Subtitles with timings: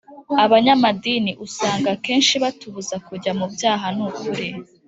[0.43, 4.47] Abanyamadini usanga kenshi batubuza kujya mubyaha nukuri